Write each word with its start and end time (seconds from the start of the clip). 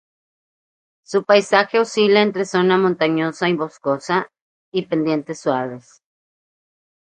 Su 1.05 1.25
paisaje 1.25 1.77
oscila 1.79 2.21
entre 2.23 2.45
zona 2.45 2.75
montañosa 2.79 3.47
y 3.49 3.53
boscosa 3.55 4.31
y 4.71 4.87
pendientes 4.87 5.39
suaves. 5.41 6.01